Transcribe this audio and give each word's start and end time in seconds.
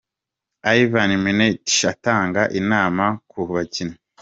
Ivan 0.81 1.11
Minaert 1.23 1.67
atanga 1.91 2.41
inama 2.59 3.05
ku 3.29 3.39
bakinnyi. 3.49 3.95